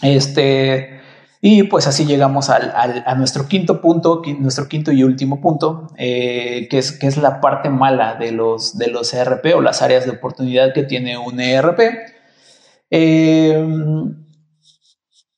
[0.02, 0.95] Este,
[1.48, 6.68] y pues así llegamos al, a nuestro quinto punto, nuestro quinto y último punto, eh,
[6.72, 10.06] que, es, que es la parte mala de los, de los ERP o las áreas
[10.06, 11.80] de oportunidad que tiene un ERP.
[12.90, 13.64] Eh,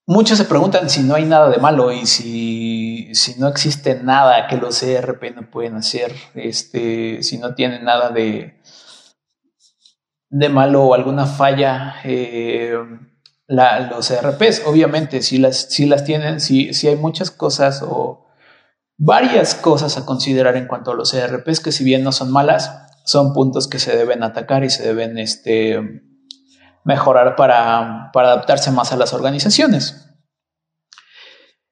[0.05, 4.47] muchos se preguntan si no hay nada de malo y si, si, no existe nada
[4.47, 8.61] que los ERP no pueden hacer, este, si no tienen nada de,
[10.29, 11.95] de malo o alguna falla.
[12.05, 12.77] Eh,
[13.47, 14.63] los ERPs.
[14.65, 18.27] Obviamente, si las, si las tienen, si, si hay muchas cosas o
[18.97, 22.71] varias cosas a considerar en cuanto a los ERPs, que si bien no son malas,
[23.05, 26.03] son puntos que se deben atacar y se deben este,
[26.83, 30.03] mejorar para, adaptarse más a las organizaciones.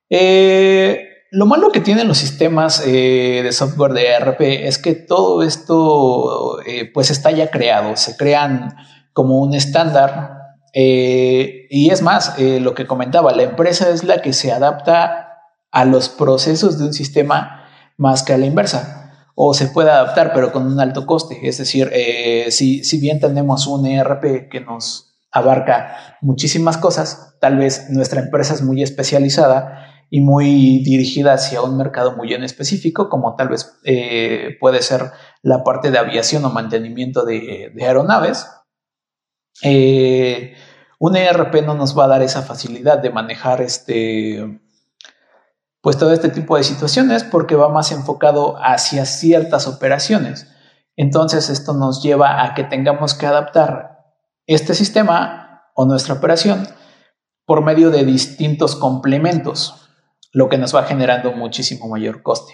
[0.09, 5.41] Eh, lo malo que tienen los sistemas eh, de software de ERP es que todo
[5.43, 8.75] esto eh, pues está ya creado, se crean
[9.11, 10.44] como un estándar
[10.77, 15.39] eh, y es más, eh, lo que comentaba, la empresa es la que se adapta
[15.71, 17.63] a los procesos de un sistema
[17.95, 19.29] más que a la inversa.
[19.35, 21.47] O se puede adaptar, pero con un alto coste.
[21.47, 27.57] Es decir, eh, si, si bien tenemos un ERP que nos abarca muchísimas cosas, tal
[27.57, 33.09] vez nuestra empresa es muy especializada y muy dirigida hacia un mercado muy en específico,
[33.09, 33.77] como tal vez
[34.59, 35.11] puede ser
[35.41, 38.45] la parte de aviación o mantenimiento de, aeronaves.
[40.99, 44.61] Un ERP no nos va a dar esa facilidad de manejar este,
[45.81, 50.47] pues todo este tipo de situaciones porque va más enfocado hacia ciertas operaciones.
[50.95, 54.05] Entonces esto nos lleva a que tengamos que adaptar
[54.47, 56.67] este sistema o nuestra operación
[57.45, 59.81] por medio de distintos complementos
[60.31, 62.53] lo que nos va generando muchísimo mayor coste.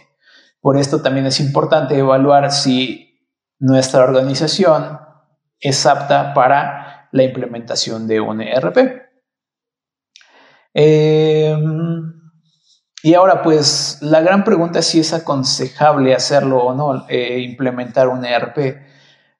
[0.59, 3.27] Por esto también es importante evaluar si
[3.57, 4.99] nuestra organización
[5.59, 6.80] es apta para
[7.11, 9.09] la implementación de un ERP.
[10.73, 12.13] Em,
[13.03, 18.07] y ahora, pues, la gran pregunta es si es aconsejable hacerlo o no, eh, implementar
[18.07, 18.85] un ERP.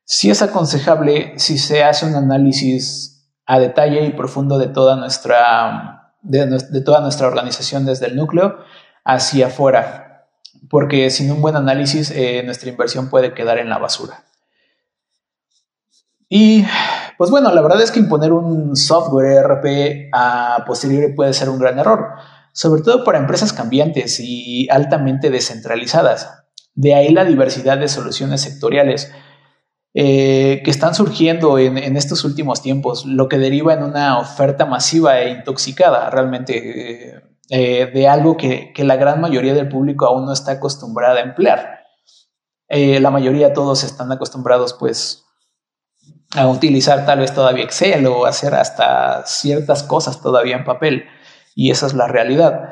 [0.03, 6.01] Si es aconsejable si se hace un análisis a detalle y profundo de toda nuestra
[6.21, 8.59] de, toda nuestra organización desde el núcleo
[9.03, 10.27] hacia afuera,
[10.69, 14.23] porque sin un buen análisis eh, nuestra inversión puede quedar en la basura.
[16.29, 16.65] Y
[17.21, 21.59] pues bueno, la verdad es que imponer un software ERP a posteriori puede ser un
[21.59, 22.15] gran error,
[22.51, 26.45] sobre todo para empresas cambiantes y altamente descentralizadas.
[26.73, 29.11] De ahí la diversidad de soluciones sectoriales
[29.93, 35.19] eh, que están surgiendo en, estos últimos tiempos, lo que deriva en una oferta masiva
[35.19, 40.33] e intoxicada realmente eh, eh, de algo que, la gran mayoría del público aún no
[40.33, 41.81] está acostumbrada a emplear.
[42.67, 45.20] la mayoría todos están acostumbrados pues
[46.35, 51.05] a utilizar tal vez todavía Excel o hacer hasta ciertas cosas todavía en papel
[51.55, 52.71] y esa es la realidad.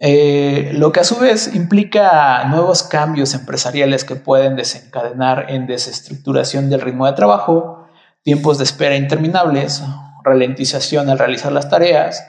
[0.00, 6.70] Eh, lo que a su vez implica nuevos cambios empresariales que pueden desencadenar en desestructuración
[6.70, 7.86] del ritmo de trabajo,
[8.22, 9.82] tiempos de espera interminables,
[10.24, 12.22] ralentización al realizar las tareas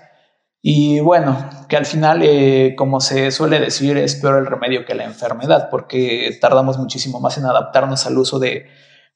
[0.61, 4.93] y bueno, que al final, eh, como se suele decir, es peor el remedio que
[4.93, 8.65] la enfermedad porque tardamos muchísimo más en adaptarnos al uso de,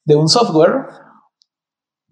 [0.06, 0.86] un software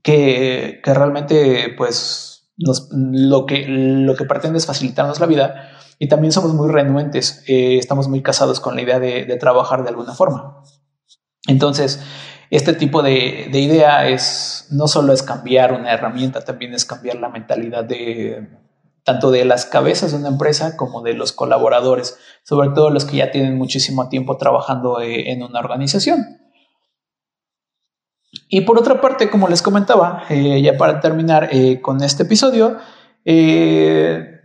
[0.03, 5.70] que, realmente pues lo, que, lo que pretende es facilitarnos la vida
[6.03, 9.90] y también somos muy renuentes, eh, estamos muy casados con la idea de, trabajar de
[9.90, 10.64] alguna forma.
[11.46, 12.03] Entonces,
[12.50, 17.28] este tipo de, idea es no solo es cambiar una herramienta, también es cambiar la
[17.28, 18.48] mentalidad de
[19.05, 23.18] tanto de las cabezas de una empresa como de los colaboradores, sobre todo los que
[23.18, 26.41] ya tienen muchísimo tiempo trabajando eh, en una organización.
[28.55, 31.48] Y por otra parte, como les comentaba, eh, ya para terminar
[31.80, 32.76] con este episodio,
[33.24, 34.42] eh,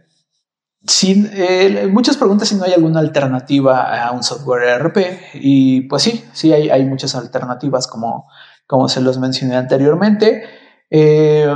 [1.90, 4.98] muchas preguntas si no hay alguna alternativa a un software ERP
[5.34, 8.30] y pues sí, sí hay, hay muchas alternativas como,
[8.66, 10.46] como se los mencioné anteriormente.
[10.90, 11.54] Eh,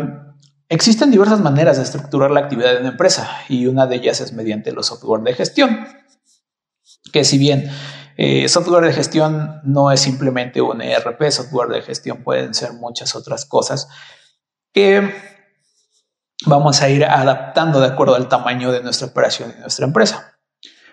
[0.67, 4.33] existen diversas maneras de estructurar la actividad de una empresa y una de ellas es
[4.33, 5.87] mediante los software de gestión,
[7.13, 7.71] que si bien
[8.17, 13.15] eh, software de gestión no es simplemente un ERP, software de gestión pueden ser muchas
[13.15, 13.87] otras cosas
[14.73, 15.13] que
[16.45, 20.37] vamos a ir adaptando de acuerdo al tamaño de nuestra operación y nuestra empresa.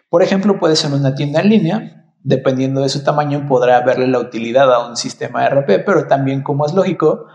[0.08, 4.18] Por ejemplo, puede ser una tienda en línea, dependiendo de su tamaño podrá verle la
[4.18, 7.26] utilidad a un sistema RP, pero también, como es lógico,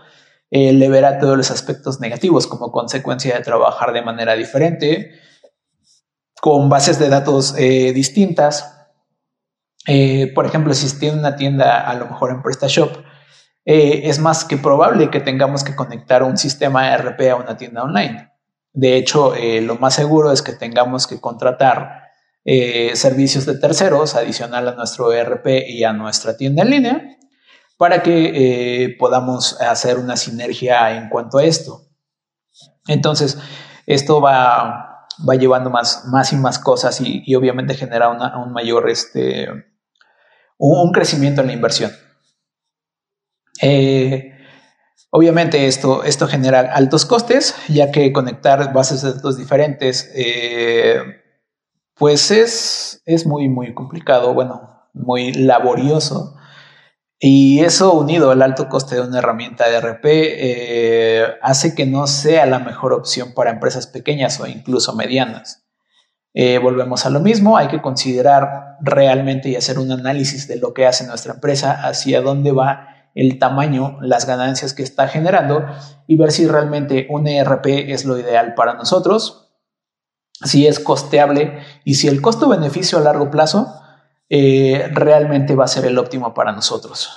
[0.50, 5.12] eh, le verá todos los aspectos negativos como consecuencia de trabajar de manera diferente,
[6.40, 8.73] con bases de datos eh, distintas.
[9.86, 13.04] Eh, por ejemplo, si tiene una tienda a lo mejor en PrestaShop,
[13.64, 17.82] eh, es más que probable que tengamos que conectar un sistema ERP a una tienda
[17.82, 18.30] online.
[18.72, 22.02] De hecho, eh, lo más seguro es que tengamos que contratar
[22.94, 27.16] servicios de terceros adicional a nuestro ERP y a nuestra tienda en línea
[27.78, 31.86] para que podamos hacer una sinergia en cuanto a esto.
[32.86, 33.38] Entonces,
[33.86, 39.48] esto va, va llevando más, más y más cosas y, obviamente genera un mayor, este,
[40.58, 41.92] un crecimiento en la inversión.
[43.60, 44.32] Eh,
[45.10, 50.96] obviamente esto, esto genera altos costes, ya que conectar bases de datos diferentes, eh,
[51.94, 56.36] pues es, es muy, muy complicado, bueno, muy laborioso.
[57.20, 62.06] Y eso unido al alto coste de una herramienta de RP eh, hace que no
[62.06, 65.64] sea la mejor opción para empresas pequeñas o incluso medianas.
[66.34, 70.86] volvemos a lo mismo, hay que considerar realmente y hacer un análisis de lo que
[70.86, 75.64] hace nuestra empresa, hacia dónde va el tamaño, las ganancias que está generando
[76.06, 79.52] y ver si realmente un ERP es lo ideal para nosotros,
[80.42, 83.80] si es costeable y si el costo-beneficio a largo plazo
[84.28, 87.10] eh, realmente va a ser el óptimo para nosotros.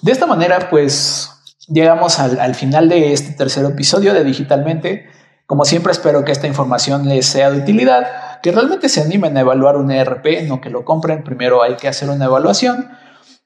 [0.00, 1.30] De esta manera, pues
[1.66, 5.08] llegamos al, final de este tercer episodio de Digitalmente.
[5.46, 9.40] Como siempre, espero que esta información les sea de utilidad, que realmente se animen a
[9.40, 11.22] evaluar un ERP, no que lo compren.
[11.22, 12.90] Primero hay que hacer una evaluación.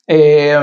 [0.07, 0.59] Eh,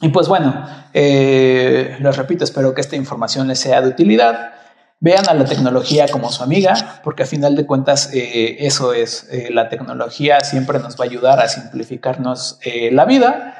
[0.00, 4.52] y pues bueno, eh, les repito, espero que esta información les sea de utilidad.
[5.00, 9.28] Vean a la tecnología como su amiga, porque a final de cuentas eh, eso es,
[9.50, 12.58] la tecnología siempre nos va a ayudar a simplificarnos
[12.90, 13.56] la vida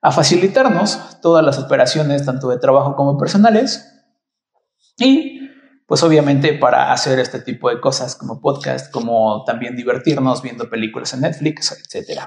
[0.00, 3.94] a facilitarnos todas las operaciones, tanto de trabajo como personales.
[4.98, 5.37] Y
[5.88, 11.14] pues obviamente para hacer este tipo de cosas como podcast, como también divertirnos viendo películas
[11.14, 12.20] en Netflix, etc.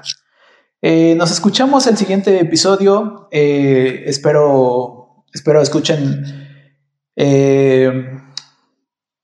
[0.82, 3.28] Eh, nos escuchamos el siguiente episodio.
[3.30, 6.24] Eh, espero, espero escuchen
[7.14, 8.18] eh,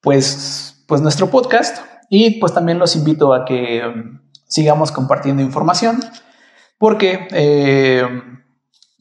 [0.01, 1.79] pues, pues nuestro podcast
[2.09, 3.83] y pues también los invito a que
[4.47, 5.99] sigamos compartiendo información
[6.79, 7.27] porque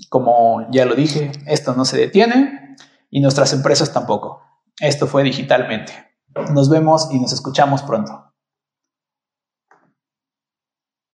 [0.10, 2.76] como ya lo dije, esto no se detiene
[3.12, 4.47] y nuestras empresas tampoco.
[4.80, 5.92] Esto fue digitalmente.
[6.54, 8.27] Nos vemos y nos escuchamos pronto.